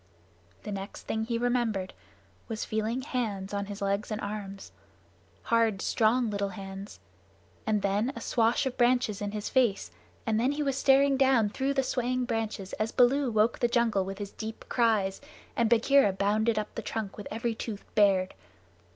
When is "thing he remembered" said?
1.03-1.93